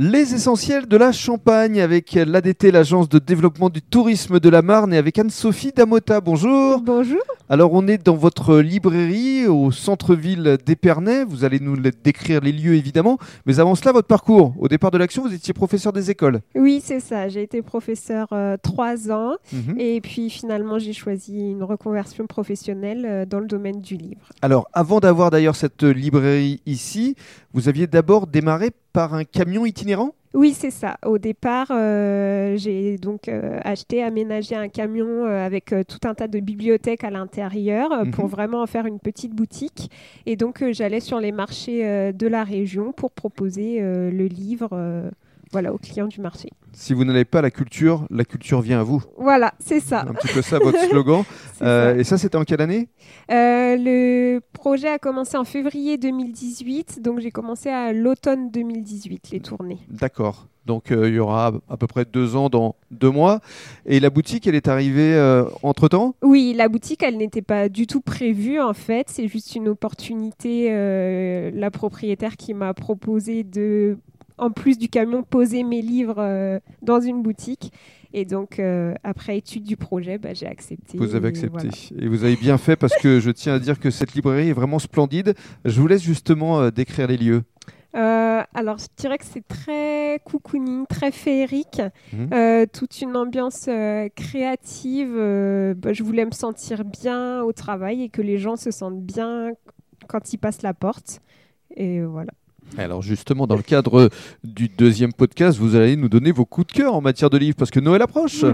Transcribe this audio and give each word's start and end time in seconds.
Les 0.00 0.32
essentiels 0.32 0.86
de 0.86 0.96
la 0.96 1.10
Champagne 1.10 1.80
avec 1.80 2.12
l'ADT, 2.12 2.70
l'agence 2.70 3.08
de 3.08 3.18
développement 3.18 3.68
du 3.68 3.82
tourisme 3.82 4.38
de 4.38 4.48
la 4.48 4.62
Marne, 4.62 4.94
et 4.94 4.96
avec 4.96 5.18
Anne-Sophie 5.18 5.72
Damota. 5.72 6.20
Bonjour. 6.20 6.80
Bonjour. 6.82 7.18
Alors, 7.50 7.72
on 7.72 7.88
est 7.88 7.96
dans 7.96 8.14
votre 8.14 8.58
librairie 8.58 9.46
au 9.46 9.70
centre-ville 9.70 10.58
d'Épernay. 10.66 11.24
Vous 11.24 11.44
allez 11.44 11.60
nous 11.60 11.78
décrire 12.04 12.42
les 12.42 12.52
lieux 12.52 12.74
évidemment. 12.74 13.16
Mais 13.46 13.58
avant 13.58 13.74
cela, 13.74 13.92
votre 13.92 14.06
parcours. 14.06 14.52
Au 14.58 14.68
départ 14.68 14.90
de 14.90 14.98
l'action, 14.98 15.22
vous 15.22 15.32
étiez 15.32 15.54
professeur 15.54 15.94
des 15.94 16.10
écoles. 16.10 16.40
Oui, 16.54 16.82
c'est 16.84 17.00
ça. 17.00 17.28
J'ai 17.28 17.42
été 17.42 17.62
professeur 17.62 18.28
euh, 18.32 18.58
trois 18.62 19.10
ans. 19.10 19.36
Mhm. 19.50 19.76
Et 19.78 20.02
puis 20.02 20.28
finalement, 20.28 20.78
j'ai 20.78 20.92
choisi 20.92 21.50
une 21.52 21.62
reconversion 21.62 22.26
professionnelle 22.26 23.06
euh, 23.08 23.24
dans 23.24 23.40
le 23.40 23.46
domaine 23.46 23.80
du 23.80 23.96
livre. 23.96 24.28
Alors, 24.42 24.68
avant 24.74 25.00
d'avoir 25.00 25.30
d'ailleurs 25.30 25.56
cette 25.56 25.84
librairie 25.84 26.60
ici, 26.66 27.14
vous 27.54 27.70
aviez 27.70 27.86
d'abord 27.86 28.26
démarré 28.26 28.72
par 28.92 29.14
un 29.14 29.24
camion 29.24 29.64
itinérant? 29.64 30.12
Oui, 30.34 30.52
c'est 30.52 30.70
ça. 30.70 30.98
Au 31.06 31.16
départ, 31.18 31.68
euh, 31.70 32.54
j'ai 32.56 32.98
donc 32.98 33.28
euh, 33.28 33.58
acheté, 33.64 34.02
aménagé 34.02 34.54
un 34.54 34.68
camion 34.68 35.24
euh, 35.24 35.44
avec 35.44 35.74
tout 35.88 36.06
un 36.06 36.14
tas 36.14 36.28
de 36.28 36.38
bibliothèques 36.38 37.02
à 37.02 37.10
l'intérieur 37.10 37.88
pour 38.12 38.24
Mhm. 38.26 38.30
vraiment 38.30 38.62
en 38.62 38.66
faire 38.66 38.86
une 38.86 39.00
petite 39.00 39.32
boutique. 39.34 39.90
Et 40.26 40.36
donc, 40.36 40.62
j'allais 40.72 41.00
sur 41.00 41.18
les 41.18 41.32
marchés 41.32 42.12
de 42.12 42.26
la 42.26 42.44
région 42.44 42.92
pour 42.92 43.10
proposer 43.10 43.80
le 43.80 44.26
livre 44.26 44.70
voilà, 45.50 45.72
aux 45.72 45.78
clients 45.78 46.06
du 46.06 46.20
marché. 46.20 46.50
Si 46.72 46.94
vous 46.94 47.04
n'avez 47.04 47.24
pas 47.24 47.42
la 47.42 47.50
culture, 47.50 48.06
la 48.10 48.24
culture 48.24 48.60
vient 48.60 48.80
à 48.80 48.82
vous. 48.82 49.02
Voilà, 49.16 49.54
c'est 49.58 49.80
ça. 49.80 50.02
Un 50.02 50.14
petit 50.14 50.28
peu 50.32 50.42
ça, 50.42 50.58
votre 50.58 50.78
slogan. 50.88 51.22
Euh, 51.60 51.94
ça. 51.94 51.98
et 51.98 52.04
ça, 52.04 52.18
c'était 52.18 52.36
en 52.36 52.44
quelle 52.44 52.60
année? 52.60 52.88
Euh, 53.32 53.76
le 53.76 54.38
projet 54.52 54.86
a 54.88 54.98
commencé 55.00 55.36
en 55.36 55.42
février 55.42 55.98
2018, 55.98 57.02
donc 57.02 57.18
j'ai 57.18 57.32
commencé 57.32 57.68
à 57.68 57.92
l'automne 57.92 58.52
2018, 58.52 59.30
les 59.32 59.40
tournées. 59.40 59.80
D'accord. 59.88 60.46
Donc 60.66 60.92
euh, 60.92 61.08
il 61.08 61.14
y 61.14 61.18
aura 61.18 61.52
à 61.68 61.76
peu 61.78 61.86
près 61.86 62.04
deux 62.04 62.36
ans 62.36 62.48
dans 62.50 62.76
deux 62.92 63.10
mois. 63.10 63.40
Et 63.86 63.98
la 64.00 64.10
boutique, 64.10 64.46
elle 64.46 64.54
est 64.54 64.68
arrivée 64.68 65.14
euh, 65.14 65.44
entre-temps? 65.62 66.14
Oui, 66.22 66.52
la 66.54 66.68
boutique, 66.68 67.02
elle 67.02 67.16
n'était 67.16 67.42
pas 67.42 67.68
du 67.70 67.86
tout 67.86 68.02
prévue 68.02 68.60
en 68.60 68.74
fait. 68.74 69.08
C'est 69.08 69.26
juste 69.28 69.56
une 69.56 69.66
opportunité. 69.68 70.68
euh, 70.70 71.50
la 71.54 71.70
propriétaire 71.70 72.36
qui 72.36 72.54
m'a 72.54 72.74
proposé 72.74 73.44
de, 73.44 73.98
en 74.38 74.50
plus 74.50 74.78
du 74.78 74.88
camion, 74.88 75.22
poser 75.22 75.62
mes 75.64 75.82
livres 75.82 76.18
euh, 76.18 76.58
dans 76.82 77.00
une 77.00 77.22
boutique. 77.22 77.72
Et 78.14 78.24
donc, 78.24 78.58
euh, 78.58 78.94
après 79.04 79.36
étude 79.36 79.64
du 79.64 79.76
projet, 79.76 80.16
bah, 80.16 80.32
j'ai 80.32 80.46
accepté. 80.46 80.96
Vous 80.96 81.14
avez 81.14 81.28
accepté. 81.28 81.68
voilà. 81.68 82.04
Et 82.04 82.08
vous 82.08 82.24
avez 82.24 82.36
bien 82.36 82.56
fait 82.56 82.76
parce 82.76 82.96
que 82.96 83.20
je 83.20 83.30
tiens 83.30 83.54
à 83.54 83.58
dire 83.58 83.78
que 83.78 83.90
cette 83.90 84.14
librairie 84.14 84.48
est 84.48 84.52
vraiment 84.54 84.78
splendide. 84.78 85.34
Je 85.66 85.78
vous 85.80 85.86
laisse 85.86 86.02
justement 86.02 86.60
euh, 86.60 86.70
décrire 86.70 87.06
les 87.08 87.18
lieux. 87.18 87.42
Euh, 87.96 88.42
alors, 88.54 88.78
je 88.78 88.86
dirais 88.96 89.18
que 89.18 89.24
c'est 89.26 89.46
très 89.46 90.20
cocooning, 90.24 90.86
très 90.86 91.10
féerique, 91.10 91.82
Mhm. 92.12 92.66
Toute 92.72 93.00
une 93.02 93.16
ambiance 93.16 93.68
créative. 94.14 95.14
bah, 95.76 95.92
je 95.92 96.02
voulais 96.02 96.24
me 96.24 96.30
sentir 96.30 96.84
bien 96.84 97.42
au 97.42 97.52
travail 97.52 98.02
et 98.02 98.08
que 98.08 98.22
les 98.22 98.38
gens 98.38 98.56
se 98.56 98.70
sentent 98.70 99.02
bien 99.02 99.52
quand 100.08 100.32
ils 100.32 100.38
passent 100.38 100.62
la 100.62 100.74
porte. 100.74 101.20
Et 101.76 102.02
voilà. 102.02 102.32
Alors 102.76 103.02
justement, 103.02 103.46
dans 103.46 103.56
le 103.56 103.62
cadre 103.62 104.10
du 104.44 104.68
deuxième 104.68 105.12
podcast, 105.12 105.58
vous 105.58 105.74
allez 105.74 105.96
nous 105.96 106.08
donner 106.08 106.32
vos 106.32 106.44
coups 106.44 106.66
de 106.68 106.72
cœur 106.72 106.94
en 106.94 107.00
matière 107.00 107.30
de 107.30 107.38
livres 107.38 107.56
parce 107.56 107.70
que 107.70 107.80
Noël 107.80 108.02
approche. 108.02 108.44